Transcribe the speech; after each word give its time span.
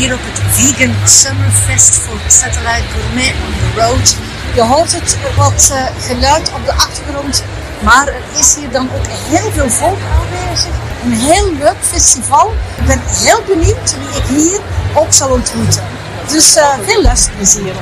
hier 0.00 0.14
op 0.14 0.20
het 0.22 0.40
Vegan 0.50 0.94
Summerfest 1.04 1.96
voor 1.96 2.18
Satellite 2.26 2.84
Gourmet 2.92 3.34
on 3.46 3.52
the 3.58 3.80
Road. 3.80 4.16
Je 4.54 4.62
hoort 4.62 4.92
het 4.92 5.16
wat 5.36 5.70
eh, 5.72 6.06
geluid 6.06 6.52
op 6.52 6.64
de 6.64 6.72
achtergrond, 6.72 7.44
maar 7.82 8.06
er 8.06 8.22
is 8.38 8.54
hier 8.54 8.70
dan 8.70 8.88
ook 8.94 9.06
heel 9.06 9.52
veel 9.52 9.70
volk 9.70 9.98
aanwezig. 10.18 10.74
Een 11.04 11.12
heel 11.12 11.52
leuk 11.52 11.76
festival. 11.80 12.54
Ik 12.78 12.86
ben 12.86 13.00
heel 13.06 13.42
benieuwd 13.46 13.96
wie 13.98 14.22
ik 14.22 14.26
hier 14.28 14.60
ook 14.94 15.12
zal 15.12 15.30
ontmoeten. 15.30 15.82
Dus 16.28 16.56
eh, 16.56 16.78
veel 16.86 17.02
luisterplezier. 17.02 17.74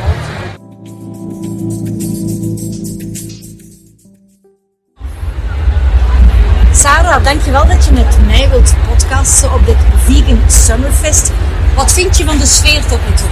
Sarah, 7.19 7.35
dankjewel 7.35 7.67
dat 7.67 7.85
je 7.85 7.93
met 7.93 8.19
mij 8.27 8.49
wilt 8.51 8.75
podcasten 8.89 9.53
op 9.53 9.67
dit 9.67 9.77
Vegan 10.05 10.41
Summerfest. 10.47 11.33
Wat 11.75 11.93
vind 11.93 12.17
je 12.17 12.25
van 12.25 12.39
de 12.39 12.47
sfeer 12.47 12.81
tot 12.81 12.99
nu 13.09 13.15
toe? 13.15 13.29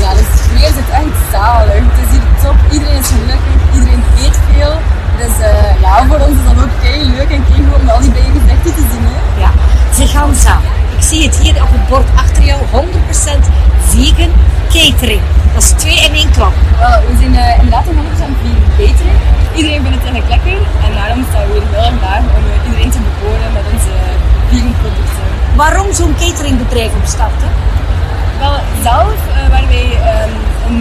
Ja, 0.00 0.14
de 0.14 0.24
sfeer 0.36 0.70
zit 0.78 0.90
echt 0.92 1.18
zalig. 1.32 1.82
Het 1.90 1.98
is 2.04 2.10
hier 2.10 2.26
top, 2.42 2.56
iedereen 2.72 2.98
is 2.98 3.06
gelukkig, 3.06 3.58
iedereen 3.74 4.02
eet 4.24 4.38
veel. 4.50 4.74
Dus 5.20 5.34
eh, 5.40 5.80
ja, 5.80 6.06
voor 6.06 6.20
ons 6.26 6.36
is 6.38 6.44
dat 6.48 6.64
ook 6.64 6.74
kei 6.82 7.10
leuk 7.16 7.30
en 7.36 7.44
kei 7.48 7.66
goed 7.68 7.80
om 7.80 7.88
al 7.88 8.00
die 8.00 8.10
bijgerechten 8.10 8.74
te 8.74 8.84
zien. 8.90 9.04
Hè. 9.10 9.40
Ja, 9.40 9.50
veganza. 9.90 10.52
Ik 10.52 10.75
zie 11.16 11.28
het 11.28 11.38
hier 11.44 11.62
op 11.62 11.72
het 11.78 11.86
bord 11.88 12.08
achter 12.24 12.42
jou, 12.50 12.60
100% 12.72 13.44
vegan 13.90 14.32
catering. 14.74 15.22
Dat 15.54 15.62
is 15.62 15.72
twee 15.82 15.98
in 16.06 16.14
één 16.20 16.30
klap. 16.36 16.54
Wel, 16.82 16.96
we 17.08 17.12
zijn 17.20 17.34
eh, 17.34 17.58
inderdaad 17.60 17.86
een 17.88 17.98
100% 17.98 18.34
vegan 18.42 18.70
catering. 18.78 19.18
Iedereen 19.58 19.82
vindt 19.84 19.96
het 19.98 20.06
eigenlijk 20.08 20.30
lekker 20.36 20.58
en 20.84 20.90
daarom 20.98 21.20
staan 21.28 21.42
we 21.46 21.52
weer 21.52 21.66
heel 21.72 21.84
erg 21.90 21.98
daar 22.06 22.22
om 22.36 22.44
eh, 22.50 22.66
iedereen 22.66 22.92
te 22.96 23.00
bekoren 23.08 23.48
met 23.58 23.64
onze 23.72 23.94
vegan 24.50 24.74
producten. 24.82 25.26
Waarom 25.62 25.88
zo'n 25.98 26.14
cateringbedrijf 26.22 26.92
opstarten? 27.02 27.50
Wel, 28.42 28.54
zelf 28.88 29.18
eh, 29.26 29.48
waren 29.52 29.70
wij 29.76 29.88
ehm, 30.10 30.32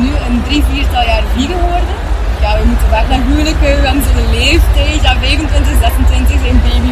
nu 0.04 0.12
een 0.26 0.38
drie, 0.48 0.63
viertal 0.71 1.05
jaar 1.12 1.26
vegan 1.35 1.59
geworden. 1.65 1.96
Ja, 2.43 2.49
we 2.59 2.63
moeten 2.71 2.90
weg 2.96 3.05
naar 3.12 3.24
huwelijken, 3.29 3.71
we 3.81 3.85
hebben 3.90 4.05
zo'n 4.09 4.29
leeftijd. 4.40 4.99
Ja, 5.05 5.13
25, 5.20 5.74
26 5.81 6.40
zijn 6.43 6.57
babybordels, 6.65 6.84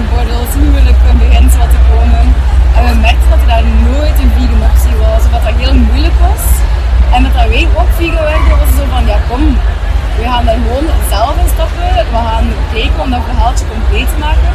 dat 13.91 14.07
te 14.13 14.17
maken. 14.27 14.51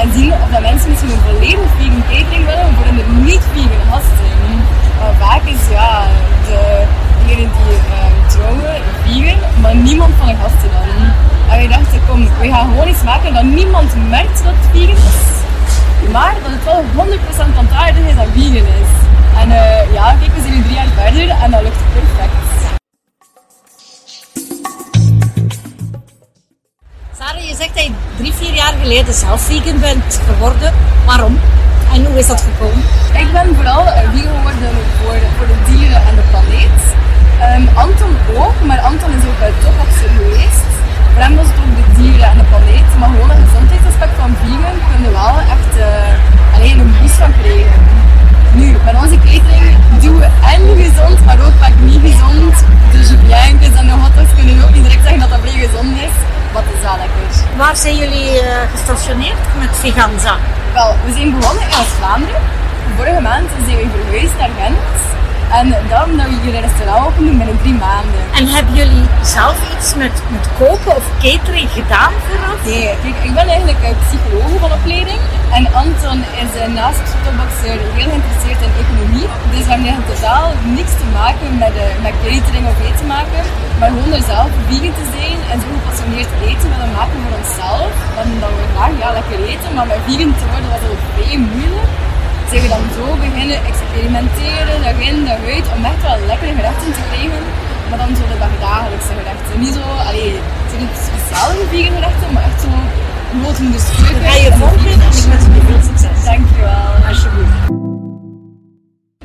En 0.00 0.06
zien 0.16 0.32
of 0.32 0.48
dat 0.52 0.60
mensen 0.60 0.88
misschien 0.90 1.12
een 1.14 1.26
volledig 1.28 1.70
vegan 1.78 2.02
catering 2.10 2.44
willen 2.50 2.74
voor 2.76 2.86
een 2.90 3.24
niet-vegan 3.24 3.84
gasten. 3.90 4.30
Maar 4.98 5.14
vaak 5.24 5.44
is 5.54 5.62
ja, 5.70 5.90
de, 6.46 6.58
degene 7.18 7.48
die 7.56 7.76
uh, 7.94 8.28
trouwen 8.32 8.82
vegan, 9.04 9.38
maar 9.62 9.74
niemand 9.74 10.12
van 10.18 10.26
de 10.26 10.36
gasten 10.42 10.70
dan. 10.74 10.88
En 11.50 11.56
wij 11.60 11.68
dachten, 11.68 12.00
kom, 12.08 12.28
we 12.40 12.48
gaan 12.48 12.68
gewoon 12.70 12.88
iets 12.88 13.02
maken 13.02 13.34
dat 13.34 13.42
niemand 13.42 13.90
merkt 14.08 14.38
dat 14.44 14.54
het 14.56 14.68
vegan 14.72 14.96
is. 14.96 15.28
Maar 16.12 16.34
dat 16.42 16.52
het 16.56 16.64
wel 16.64 16.82
100% 17.48 17.52
plantaardig 17.52 18.04
is 18.12 18.16
en 18.24 18.30
vegan 18.32 18.66
is. 18.82 18.92
En 19.40 19.48
uh, 19.48 19.92
ja, 19.92 20.14
kijk, 20.20 20.32
we 20.34 20.40
zijn 20.40 20.54
nu 20.54 20.62
drie 20.62 20.74
jaar 20.74 20.92
verder 20.96 21.28
en 21.42 21.50
dat 21.50 21.62
lukt 21.62 21.82
perfect. 21.92 22.49
Zegt 27.60 27.74
dat 27.74 27.84
je 27.84 27.92
drie, 28.16 28.32
vier 28.32 28.54
jaar 28.54 28.74
geleden 28.82 29.14
zelf 29.14 29.40
vegan 29.40 29.78
bent 29.80 30.20
geworden. 30.28 30.72
Waarom? 31.06 31.38
En 31.92 32.04
hoe 32.06 32.18
is 32.18 32.26
dat 32.26 32.40
gekomen? 32.48 32.84
Ik 33.24 33.32
ben 33.32 33.54
vooral 33.54 33.84
vegan 33.84 34.12
geworden 34.12 34.68
voor, 35.36 35.46
de 35.46 35.58
dieren 35.68 36.02
en 36.08 36.14
de 36.14 36.24
planeet. 36.30 36.80
Um, 37.48 37.68
Anton 37.84 38.12
ook, 38.36 38.58
maar 38.64 38.80
Anton 38.80 39.10
is 39.18 39.24
ook 39.28 39.38
bij 39.38 39.52
topofficer 39.62 40.10
Waar 57.70 57.78
zijn 57.88 57.96
jullie 57.96 58.30
uh, 58.42 58.46
gestationeerd 58.74 59.42
met 59.58 59.72
Veganza? 59.82 60.34
Wel, 60.72 60.90
we 61.04 61.12
zijn 61.16 61.30
begonnen 61.38 61.62
in 61.66 61.72
Oost-Vlaanderen. 61.80 62.42
Vorige 62.96 63.20
maand 63.20 63.48
zijn 63.66 63.76
we 63.76 63.86
verhuisd 63.96 64.36
naar 64.38 64.52
Gent. 64.60 64.98
En 65.58 65.66
daarom 65.90 66.16
dat 66.16 66.26
we 66.30 66.36
hier 66.42 66.54
een 66.54 66.66
restaurant 66.68 67.06
open 67.06 67.22
doen 67.26 67.38
binnen 67.40 67.58
drie 67.62 67.78
maanden. 67.88 68.20
En 68.38 68.44
hebben 68.54 68.74
jullie 68.80 69.06
zelf 69.36 69.56
iets 69.72 69.88
met, 70.02 70.14
met 70.34 70.44
koken 70.58 70.92
of 70.98 71.04
catering 71.24 71.68
gedaan 71.78 72.12
vooraf? 72.26 72.58
Nee, 72.64 72.94
kijk, 73.02 73.18
ik 73.28 73.34
ben 73.38 73.46
eigenlijk 73.54 73.82
psycholoog 74.06 74.52
van 74.64 74.72
opleiding. 74.78 75.20
En 75.56 75.64
Anton 75.82 76.18
is 76.42 76.52
naast 76.78 77.02
Sotoboxer 77.10 77.78
heel 77.98 78.10
geïnteresseerd 78.12 78.60
in 78.66 78.72
economie. 78.84 79.28
Dus 79.52 79.62
we 79.66 79.70
hebben 79.72 79.86
eigenlijk 79.88 80.12
totaal 80.14 80.46
niks 80.78 80.92
te 81.00 81.06
maken 81.18 81.48
met, 81.62 81.74
uh, 81.84 81.84
met 82.06 82.14
catering 82.24 82.64
of 82.72 82.76
eten 82.88 83.06
maken. 83.16 83.42
Maar 83.80 83.90
gewoon 83.94 84.12
er 84.18 84.26
zelf 84.34 84.50
vegan 84.68 84.94
te 85.00 85.06
zijn 85.16 85.38
en 85.50 85.58
zo 85.62 85.68
gepassioneerd 85.76 86.30
eten 86.48 86.68
willen 86.72 86.92
maken 86.98 87.18
voor 87.22 87.34
onszelf. 87.42 87.92
Dan, 88.16 88.28
dan 88.42 88.52
we 88.58 88.64
graag 88.74 88.92
ja, 89.02 89.08
lekker 89.18 89.40
eten, 89.52 89.70
maar 89.76 89.88
met 89.92 90.00
vegan 90.06 90.32
te 90.40 90.46
worden 90.52 90.70
was 90.74 90.82
het 90.84 91.04
vrij 91.14 91.38
moeilijk 91.52 91.92
zijn 92.50 92.62
we 92.62 92.68
dan 92.68 92.86
zo 92.96 93.04
beginnen 93.26 93.58
experimenteren, 93.70 94.76
dag 94.84 94.98
in, 95.08 95.24
dag 95.24 95.40
uit, 95.54 95.66
om 95.76 95.84
echt 95.84 96.02
wel 96.02 96.18
lekkere 96.26 96.52
gerechten 96.58 96.92
te 96.92 97.02
krijgen. 97.08 97.42
Maar 97.88 97.98
dan 97.98 98.16
zo 98.16 98.22
de 98.32 98.38
dagdagelijkse 98.38 99.12
gerechten. 99.18 99.60
Niet 99.64 99.74
zo, 99.78 99.84
allee, 100.08 100.30
het 100.60 100.68
zijn 100.70 100.82
niet 100.84 100.96
speciale 101.08 101.62
vegan 101.70 101.94
gerechten, 101.98 102.32
maar 102.34 102.44
echt 102.48 102.60
zo 102.64 102.70
noten 103.42 103.72
dus 103.72 103.84
terug. 103.84 104.16
Ga 104.26 104.34
je 104.42 104.50
en 104.50 105.16
ik 105.20 105.26
wens 105.30 105.44
je 105.56 105.62
veel 105.66 105.82
succes. 105.88 106.24
Dankjewel. 106.24 106.90
Alsjeblieft. 107.08 107.89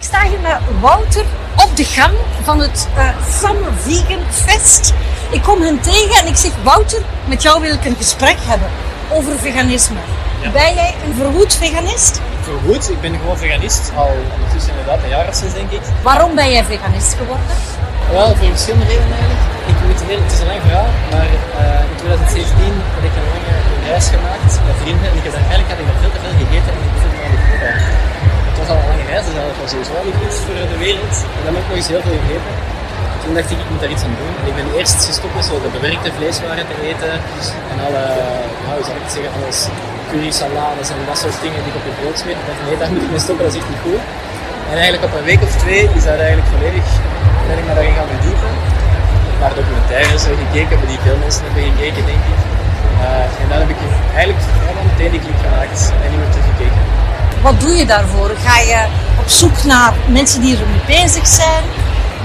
Ik 0.05 0.11
sta 0.11 0.27
hier 0.27 0.39
met 0.39 0.57
Wouter 0.81 1.25
op 1.55 1.71
de 1.75 1.83
gang 1.83 2.13
van 2.43 2.59
het 2.59 2.87
uh, 2.97 3.09
Summer 3.39 3.73
Vegan 3.85 4.23
Fest. 4.29 4.93
Ik 5.31 5.41
kom 5.41 5.61
hen 5.61 5.79
tegen 5.79 6.15
en 6.21 6.27
ik 6.27 6.35
zeg, 6.35 6.51
Wouter, 6.63 7.01
met 7.25 7.41
jou 7.41 7.61
wil 7.61 7.73
ik 7.73 7.85
een 7.85 7.95
gesprek 7.95 8.37
hebben 8.51 8.69
over 9.11 9.39
veganisme. 9.39 10.01
Ja. 10.41 10.49
Ben 10.49 10.73
jij 10.73 10.93
een 11.05 11.13
verwoed 11.13 11.55
veganist? 11.55 12.21
Verwoed? 12.41 12.89
Ik 12.89 13.01
ben 13.01 13.13
gewoon 13.19 13.37
veganist, 13.37 13.91
al 13.95 14.11
ondertussen 14.33 14.71
inderdaad 14.73 15.03
een 15.03 15.09
jaar 15.09 15.27
of 15.27 15.35
zes 15.35 15.53
denk 15.53 15.71
ik. 15.71 15.81
Waarom 16.01 16.35
ben 16.35 16.51
jij 16.51 16.63
veganist 16.63 17.13
geworden? 17.13 17.55
Wel, 18.11 18.35
voor 18.35 18.47
verschillende 18.47 18.85
redenen 18.85 19.17
eigenlijk. 19.19 19.43
Ik 19.71 19.77
moet 19.85 20.01
heel, 20.07 20.21
het 20.23 20.31
is 20.31 20.39
een 20.39 20.47
lang 20.47 20.61
verhaal, 20.61 20.89
maar 21.11 21.29
uh, 21.61 21.91
in 21.91 21.97
2017 21.97 22.73
heb 22.95 23.03
ik 23.09 23.15
een 23.19 23.29
lange 23.33 23.55
reis 23.89 24.07
gemaakt 24.15 24.51
met 24.67 24.75
vrienden 24.81 25.07
en 25.09 25.15
ik 25.19 25.23
heb 25.27 25.33
daar, 25.37 25.47
eigenlijk 25.49 25.71
had 25.71 25.79
ik 25.83 25.87
nog 25.91 25.99
veel 26.01 26.13
te 26.15 26.19
veel 26.23 26.35
gegeten 26.41 26.69
en 26.75 26.81
ik 26.89 26.95
voelde 27.01 27.17
me 27.17 27.23
aan 27.25 27.31
de. 27.35 28.04
Was 29.65 29.73
sowieso 29.73 29.97
niet 30.09 30.19
goed 30.21 30.35
voor 30.45 30.67
de 30.73 30.79
wereld. 30.87 31.15
En 31.37 31.41
dan 31.45 31.51
heb 31.55 31.63
ik 31.63 31.69
nog 31.69 31.77
eens 31.79 31.91
heel 31.93 32.03
veel 32.05 32.17
gegeten. 32.21 32.53
Toen 33.21 33.33
dacht 33.37 33.49
ik, 33.53 33.59
ik 33.65 33.69
moet 33.71 33.81
daar 33.83 33.93
iets 33.95 34.05
aan 34.07 34.17
doen. 34.21 34.33
En 34.41 34.45
ik 34.51 34.55
ben 34.59 34.67
eerst 34.77 34.99
gestopt 35.09 35.35
met 35.37 35.45
zo 35.49 35.55
de 35.65 35.71
bewerkte 35.77 36.09
vleeswaren 36.17 36.65
te 36.71 36.75
eten 36.89 37.13
en 37.71 37.77
alle, 37.85 38.03
hoe 38.75 38.85
zou 38.87 38.95
ik 39.03 39.09
zeggen, 39.15 39.31
alles 39.37 39.59
curry, 40.09 40.31
salades 40.41 40.87
en 40.93 40.99
dat 41.11 41.17
soort 41.23 41.37
dingen 41.45 41.61
die 41.63 41.71
ik 41.73 41.79
op 41.79 41.85
je 41.89 41.93
brood 41.99 42.17
smeet. 42.21 42.37
Ik 42.41 42.47
dacht, 42.49 42.61
nee, 42.65 42.77
daar 42.81 42.91
moet 42.93 43.05
ik 43.07 43.11
mee 43.15 43.23
stoppen, 43.25 43.43
dat 43.45 43.53
is 43.53 43.59
echt 43.61 43.71
niet 43.73 43.83
goed. 43.85 44.03
En 44.71 44.75
eigenlijk 44.81 45.05
op 45.09 45.13
een 45.17 45.27
week 45.31 45.41
of 45.47 45.53
twee 45.63 45.83
is 45.97 46.03
dat 46.09 46.17
eigenlijk 46.25 46.49
volledig, 46.53 46.87
ben 47.49 47.57
ik 47.61 47.65
me 47.69 47.73
daarin 47.77 47.95
gaan 47.99 48.09
verdiepen. 48.15 48.51
Naar 49.41 49.53
documentaires 49.59 50.23
gekeken, 50.43 50.73
hebben 50.73 50.91
die 50.93 51.01
veel 51.07 51.19
mensen 51.25 51.41
hebben 51.45 51.63
gekeken, 51.71 52.03
denk 52.11 52.23
ik. 52.33 52.39
Uh, 53.05 53.41
en 53.41 53.47
dan 53.49 53.57
heb 53.63 53.71
ik 53.75 53.79
eigenlijk 54.19 54.43
helemaal 54.65 54.87
meteen 54.91 55.11
die 55.15 55.23
klik 55.25 55.39
gemaakt 55.45 55.79
en 56.03 56.07
niet 56.11 56.19
meer 56.21 56.31
teruggekeken. 56.33 56.81
Wat 57.47 57.57
doe 57.63 57.73
je 57.79 57.85
daarvoor? 57.93 58.31
Ga 58.45 58.57
je 58.71 58.79
op 59.19 59.29
zoek 59.29 59.63
naar 59.63 59.93
mensen 60.07 60.41
die 60.41 60.57
ermee 60.57 60.85
bezig 60.99 61.27
zijn? 61.27 61.63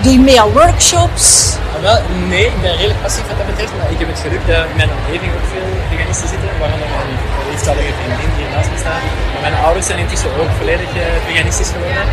Doe 0.02 0.12
je 0.12 0.18
mee 0.18 0.40
aan 0.40 0.52
workshops? 0.52 1.54
Ah, 1.74 1.82
wel, 1.86 1.98
nee, 2.32 2.46
ik 2.46 2.60
ben 2.62 2.76
redelijk 2.76 3.02
passief 3.02 3.26
wat 3.30 3.38
dat 3.40 3.46
betreft, 3.52 3.72
maar 3.78 3.90
ik 3.94 3.98
heb 4.02 4.08
het 4.14 4.20
geluk 4.26 4.42
dat 4.46 4.64
in 4.70 4.76
mijn 4.80 4.92
omgeving 4.98 5.30
ook 5.36 5.46
veel 5.54 5.70
veganisten 5.90 6.28
zitten, 6.32 6.50
waaronder 6.60 6.88
mijn 6.94 7.10
liefstallige 7.50 7.92
vriendin 7.98 8.30
die 8.36 8.46
naast 8.54 8.70
me 8.72 8.78
staat. 8.84 9.02
Maar 9.32 9.42
mijn 9.46 9.58
ouders 9.66 9.86
zijn 9.90 9.98
intussen 10.04 10.30
ook 10.40 10.50
volledig 10.60 10.90
uh, 10.96 11.02
veganistisch 11.28 11.70
geworden. 11.74 12.04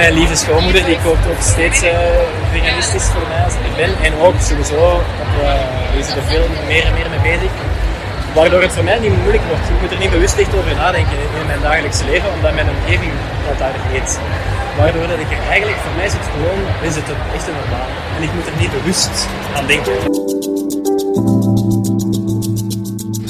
Mijn 0.00 0.12
lieve 0.18 0.36
schoonmoeder 0.42 0.84
die 0.90 0.98
kookt 1.06 1.24
ook 1.32 1.42
steeds 1.54 1.78
uh, 1.82 1.90
veganistisch 2.54 3.06
voor 3.12 3.26
mij 3.30 3.42
als 3.48 3.56
ik 3.68 3.74
ben. 3.82 3.92
En 4.06 4.12
ook 4.26 4.36
sowieso, 4.48 4.78
op, 5.24 5.32
uh, 5.42 5.50
die 5.94 6.04
zit 6.06 6.16
er 6.20 6.26
veel 6.32 6.46
meer 6.70 6.84
en 6.88 6.94
meer 6.98 7.10
mee 7.14 7.24
bezig. 7.30 7.52
Waardoor 8.34 8.62
het 8.62 8.72
voor 8.72 8.84
mij 8.84 8.98
niet 8.98 9.16
moeilijk 9.22 9.44
wordt. 9.48 9.68
Ik 9.68 9.80
moet 9.80 9.90
er 9.90 9.98
niet 9.98 10.10
bewust 10.10 10.38
echt 10.38 10.54
over 10.54 10.74
nadenken 10.74 11.18
in 11.40 11.46
mijn 11.46 11.60
dagelijkse 11.60 12.04
leven, 12.04 12.32
omdat 12.32 12.54
mijn 12.54 12.68
omgeving 12.68 13.12
dat 13.48 13.58
daar 13.58 13.74
eet. 13.94 14.18
Waardoor 14.76 15.06
dat 15.08 15.18
ik 15.18 15.30
er 15.30 15.42
eigenlijk, 15.48 15.78
voor 15.78 15.94
mij 15.96 16.06
is 16.06 16.12
het 16.12 16.26
gewoon, 16.32 16.60
is 16.88 16.94
het 16.94 17.08
echt 17.36 17.46
een 17.48 17.54
normaal. 17.60 17.88
En 18.16 18.22
ik 18.22 18.32
moet 18.34 18.46
er 18.46 18.56
niet 18.58 18.72
bewust 18.78 19.28
aan 19.56 19.66
denken. 19.66 19.92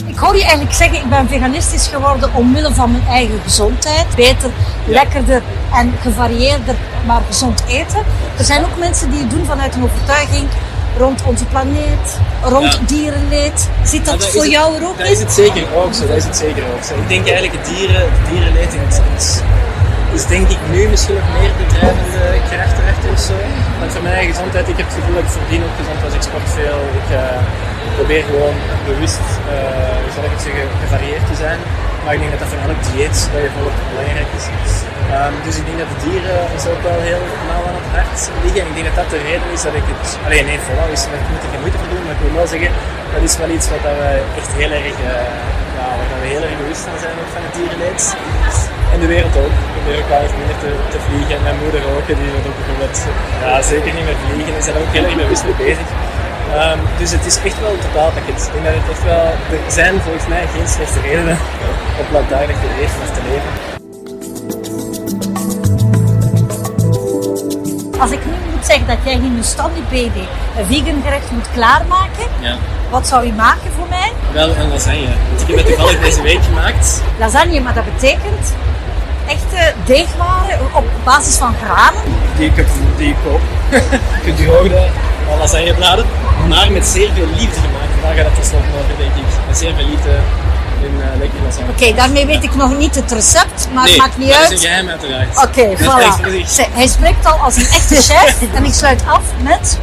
Ik 0.06 0.18
hoor 0.18 0.36
je 0.36 0.42
eigenlijk 0.42 0.74
zeggen, 0.74 0.98
ik 0.98 1.08
ben 1.08 1.28
veganistisch 1.28 1.86
geworden 1.86 2.34
omwille 2.34 2.74
van 2.74 2.90
mijn 2.90 3.06
eigen 3.06 3.40
gezondheid. 3.42 4.06
Beter, 4.16 4.50
ja. 4.84 4.92
lekkerder 4.92 5.42
en 5.72 5.94
gevarieerder 6.00 6.74
maar 7.06 7.20
gezond 7.26 7.62
eten. 7.68 8.02
Er 8.38 8.44
zijn 8.44 8.64
ook 8.64 8.78
mensen 8.78 9.10
die 9.10 9.20
het 9.20 9.30
doen 9.30 9.44
vanuit 9.44 9.74
een 9.74 9.82
overtuiging 9.82 10.48
rond 10.98 11.22
onze 11.22 11.44
planeet, 11.44 12.18
rond 12.42 12.72
Ja. 12.72 12.78
dierenleed. 12.86 13.68
Zit 13.84 14.04
dat, 14.04 14.22
Ja, 14.24 14.30
voor 14.30 14.46
jou 14.46 14.66
er 14.76 14.84
ook 14.88 14.98
Dat 14.98 15.06
in? 15.06 15.12
is 15.12 15.18
het 15.26 15.32
zeker 15.32 15.64
ook 15.82 15.92
zo. 15.94 16.06
Dat 16.06 16.16
is 16.16 16.24
het 16.24 16.36
zeker 16.36 16.62
ook 16.74 16.82
zo. 16.88 16.94
Ik 17.04 17.08
denk 17.14 17.24
eigenlijk 17.28 17.54
het 17.58 17.66
dieren, 17.74 18.00
het 18.16 18.24
dierenleed 18.30 18.72
is, 18.88 18.96
is, 19.18 19.28
is 20.18 20.24
denk 20.34 20.46
ik 20.56 20.60
nu 20.74 20.80
misschien 20.88 21.14
nog 21.20 21.28
meer 21.38 21.50
de 21.60 21.66
drijvende 21.74 22.24
kracht 22.50 22.76
erachter 22.82 23.08
of 23.16 23.20
zo. 23.30 23.36
Want 23.80 23.90
voor 23.94 24.02
mijn 24.12 24.26
gezondheid, 24.32 24.66
ik 24.72 24.76
heb 24.80 24.86
het 24.90 24.96
gevoel 24.98 25.14
dat 25.18 25.24
ik 25.28 25.32
verdien 25.40 25.62
ook 25.66 25.76
gezond 25.80 26.00
als 26.06 26.14
ik 26.18 26.22
sport 26.28 26.48
veel. 26.58 26.78
Ik 27.00 27.08
eh, 27.22 27.40
probeer 27.98 28.22
gewoon 28.30 28.56
bewust, 28.90 29.26
eh, 29.54 29.96
hoe 30.02 30.12
zal 30.16 30.24
ik 30.28 30.32
het 30.36 30.42
zeggen, 30.46 30.64
gevarieerd 30.84 31.24
te 31.32 31.36
zijn. 31.44 31.58
Maar 32.02 32.12
ik 32.16 32.20
denk 32.22 32.32
dat 32.34 32.42
dat 32.42 32.50
voor 32.52 32.62
elk 32.68 32.80
dieet 32.88 33.18
dat 33.32 33.40
je 33.44 33.50
belangrijk 33.92 34.30
is. 34.38 34.46
Ehm, 35.14 35.34
dus 35.46 35.54
ik 35.60 35.64
denk 35.68 35.78
dat 35.82 35.90
de 35.94 35.98
dieren 36.06 36.38
ons 36.54 36.64
ook 36.72 36.82
wel 36.88 37.00
heel 37.10 37.24
nauw 37.50 37.64
aan 37.68 37.78
het 37.80 37.88
hart 37.96 38.18
liggen. 38.44 38.60
En 38.62 38.68
ik 38.70 38.76
denk 38.78 38.86
dat 38.90 38.98
dat 39.02 39.10
de 39.14 39.20
reden 39.30 39.50
is 39.56 39.62
dat 39.68 39.74
ik 39.80 39.86
het... 39.92 40.04
Alleen 40.26 40.46
nee, 40.50 40.60
voilà, 40.66 40.84
is, 40.96 41.02
ik 41.22 41.30
moet 41.32 41.44
er 41.46 41.52
geen 41.52 41.62
moeite 41.64 41.78
voor 41.80 41.90
doen, 41.94 42.04
maar 42.06 42.16
ik 42.18 42.22
wil 42.24 42.34
wel 42.40 42.50
zeggen, 42.54 42.70
dat 43.14 43.22
is 43.28 43.34
wel 43.42 43.50
iets 43.56 43.66
wat 43.72 43.82
dat 43.86 43.96
we 44.00 44.08
echt 44.40 44.50
heel 44.60 44.72
erg, 44.78 44.96
eh, 45.10 45.28
ja, 45.78 45.86
waar 45.98 46.20
we 46.24 46.28
heel 46.34 46.44
erg 46.46 46.56
bewust 46.62 46.84
van 46.88 46.98
zijn 47.04 47.16
van 47.34 47.42
het 47.46 47.54
dierenleed. 47.58 48.02
En 48.94 48.98
de 49.04 49.08
wereld 49.14 49.34
ook. 49.42 49.54
Ik 49.66 49.72
probeer 49.76 49.98
ook 50.02 50.10
wel 50.14 50.22
eens 50.24 50.36
minder 50.40 50.58
te, 50.92 50.98
vliegen. 51.06 51.34
En 51.38 51.42
mijn 51.48 51.58
moeder 51.62 51.82
ook, 51.94 52.06
die 52.06 52.30
doet 52.34 52.46
ook 52.50 52.58
bijvoorbeeld 52.60 52.98
ja, 53.42 53.52
zeker 53.72 53.90
niet 53.96 54.06
meer 54.08 54.20
vliegen. 54.24 54.54
Is 54.60 54.66
daar 54.68 54.80
ook 54.82 54.92
heel 54.96 55.06
erg 55.08 55.16
bewust 55.22 55.44
mee 55.48 55.58
bezig. 55.66 55.86
Ehm, 56.54 56.78
dus 56.98 57.10
het 57.10 57.26
is 57.26 57.36
echt 57.44 57.60
wel 57.60 57.70
een 57.72 57.78
totaalpakket. 57.78 58.50
Ik 58.54 58.62
denk 58.62 58.64
dat 58.64 58.74
het 58.74 58.90
echt 58.90 59.04
wel... 59.04 59.24
Er 59.66 59.72
zijn 59.72 60.00
volgens 60.00 60.26
mij 60.26 60.46
geen 60.54 60.68
slechte 60.68 61.00
redenen 61.00 61.38
om 61.98 62.06
plantaardig 62.08 62.56
te 62.56 62.68
eten 62.80 63.00
of 63.02 63.10
te 63.16 63.20
leven. 63.30 63.52
Als 68.00 68.10
ik 68.10 68.24
nu 68.24 68.32
moet 68.54 68.66
zeggen 68.66 68.86
dat 68.86 68.96
jij 69.04 69.12
Hindustani 69.18 69.82
baby 69.90 70.24
een 70.58 70.66
vegan 70.66 71.02
gerecht 71.04 71.30
moet 71.30 71.50
klaarmaken, 71.52 72.26
Ja. 72.40 72.56
wat 72.90 73.08
zou 73.08 73.26
je 73.26 73.32
maken 73.32 73.70
voor 73.76 73.86
mij? 73.88 74.12
Wel 74.32 74.48
een 74.56 74.68
lasagne. 74.68 75.14
Want 75.28 75.40
ik 75.40 75.46
heb 75.46 75.56
het 75.56 75.66
toevallig 75.66 76.00
deze 76.00 76.22
week 76.22 76.42
gemaakt. 76.42 77.02
Lasagne, 77.18 77.60
maar 77.60 77.74
dat 77.74 77.84
betekent 77.94 78.54
echte 79.26 79.74
deegwaren 79.84 80.58
op 80.72 80.84
basis 81.04 81.36
van 81.36 81.54
granen. 81.64 82.02
Die 82.36 82.46
ik, 82.54 82.66
die 82.96 83.08
ik 83.08 83.16
koop. 83.24 83.40
Gedroogde 84.24 84.88
lasagnebladen. 85.38 86.04
Maar 86.48 86.72
met 86.72 86.86
zeer 86.86 87.10
veel 87.14 87.26
liefde 87.26 87.60
gemaakt. 87.60 88.02
Daar 88.02 88.14
gaat 88.14 88.24
het 88.24 88.34
tenslotte 88.34 88.68
over, 88.68 88.96
denk 88.98 89.14
ik. 89.14 89.24
Met 89.48 89.58
zeer 89.58 89.74
veel 89.74 89.86
liefde 89.86 90.10
in 90.82 90.94
uh, 90.98 91.18
lekker 91.18 91.38
lasagne. 91.44 91.70
Oké, 91.70 91.94
daarmee 91.94 92.26
weet 92.26 92.42
ik 92.42 92.54
nog 92.54 92.78
niet 92.78 92.94
het 92.94 93.12
recept, 93.12 93.68
maar 93.72 93.84
nee, 93.84 93.92
het 93.92 94.02
maakt 94.02 94.18
niet 94.18 94.28
dat 94.28 94.38
uit. 94.38 94.50
is 94.50 94.62
een 94.62 94.68
geheim 94.68 94.88
uiteraard. 94.88 95.36
Oké, 95.36 95.68
Dat 95.84 96.24
is 96.26 96.60
voilà. 96.60 96.72
Hij 96.72 96.86
spreekt 96.86 97.26
al 97.26 97.38
als 97.38 97.56
een 97.56 97.66
echte 97.66 97.94
chef. 98.12 98.36
en 98.54 98.64
ik 98.64 98.72
sluit 98.72 99.02
af 99.06 99.22
met... 99.42 99.78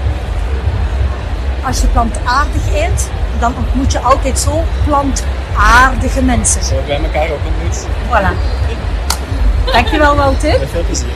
Als 1.66 1.82
je 1.82 1.88
plantaardig 1.88 2.62
eet, 2.74 3.10
dan 3.40 3.54
ontmoet 3.58 3.92
je 3.92 4.00
altijd 4.00 4.40
zo 4.40 4.64
plantaardige 4.86 6.22
mensen. 6.22 6.64
Zo 6.64 6.74
hebben 6.74 6.88
wij 6.88 7.22
elkaar 7.22 7.36
ook 7.36 7.40
ontmoet. 7.46 7.86
Voilà. 8.10 8.32
Dankjewel, 9.72 10.16
Wouter. 10.16 10.60
Met 10.60 10.70
veel 10.70 10.84
plezier. 10.84 11.14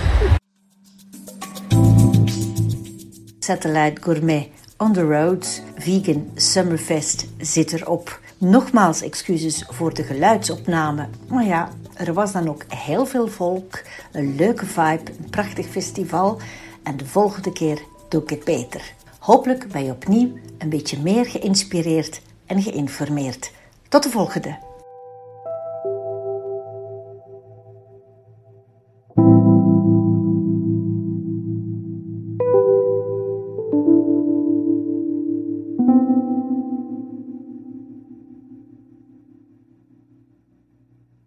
Satellite 3.40 4.02
Gourmet 4.02 4.50
on 4.78 4.94
the 4.94 5.04
road, 5.04 5.64
vegan 5.78 6.32
Summerfest 6.36 7.28
zit 7.38 7.74
erop. 7.74 8.20
Nogmaals 8.38 9.02
excuses 9.02 9.66
voor 9.70 9.94
de 9.94 10.04
geluidsopname. 10.04 11.08
Maar 11.28 11.46
ja, 11.46 11.70
er 11.94 12.14
was 12.14 12.32
dan 12.32 12.50
ook 12.50 12.64
heel 12.68 13.06
veel 13.06 13.28
volk, 13.28 13.82
een 14.12 14.36
leuke 14.36 14.66
vibe, 14.66 15.12
een 15.20 15.30
prachtig 15.30 15.66
festival. 15.66 16.40
En 16.84 16.98
de 16.98 17.06
volgende 17.06 17.52
keer 17.52 17.82
doe 18.10 18.22
ik 18.22 18.30
het 18.30 18.44
beter. 18.44 18.94
Hopelijk 19.20 19.72
ben 19.72 19.86
je 19.86 19.92
opnieuw 19.92 20.32
een 20.58 20.70
beetje 20.70 21.00
meer 21.00 21.26
geïnspireerd 21.26 22.22
en 22.46 22.62
geïnformeerd. 22.62 23.52
Tot 23.90 24.04
de 24.04 24.10
volgende! 24.10 24.71